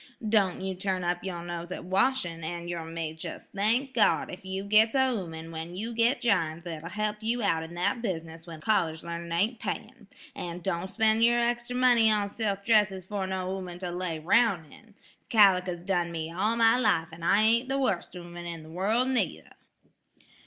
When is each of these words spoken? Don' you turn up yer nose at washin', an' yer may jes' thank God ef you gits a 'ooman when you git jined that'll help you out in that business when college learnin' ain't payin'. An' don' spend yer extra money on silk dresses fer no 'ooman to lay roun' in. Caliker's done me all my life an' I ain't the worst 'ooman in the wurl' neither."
Don' 0.27 0.61
you 0.61 0.73
turn 0.73 1.03
up 1.03 1.23
yer 1.23 1.43
nose 1.43 1.71
at 1.71 1.85
washin', 1.85 2.43
an' 2.43 2.67
yer 2.67 2.83
may 2.83 3.11
jes' 3.13 3.51
thank 3.53 3.93
God 3.93 4.31
ef 4.31 4.43
you 4.43 4.63
gits 4.63 4.95
a 4.95 5.11
'ooman 5.11 5.51
when 5.51 5.75
you 5.75 5.93
git 5.93 6.19
jined 6.21 6.63
that'll 6.63 6.89
help 6.89 7.17
you 7.21 7.43
out 7.43 7.61
in 7.61 7.75
that 7.75 8.01
business 8.01 8.47
when 8.47 8.61
college 8.61 9.03
learnin' 9.03 9.31
ain't 9.31 9.59
payin'. 9.59 10.07
An' 10.35 10.61
don' 10.61 10.89
spend 10.89 11.23
yer 11.23 11.37
extra 11.39 11.75
money 11.75 12.09
on 12.09 12.31
silk 12.31 12.65
dresses 12.65 13.05
fer 13.05 13.27
no 13.27 13.47
'ooman 13.55 13.77
to 13.77 13.91
lay 13.91 14.17
roun' 14.17 14.65
in. 14.73 14.95
Caliker's 15.29 15.85
done 15.85 16.11
me 16.11 16.31
all 16.35 16.55
my 16.55 16.79
life 16.79 17.09
an' 17.11 17.21
I 17.21 17.41
ain't 17.43 17.69
the 17.69 17.77
worst 17.77 18.15
'ooman 18.15 18.47
in 18.47 18.63
the 18.63 18.69
wurl' 18.71 19.05
neither." 19.05 19.51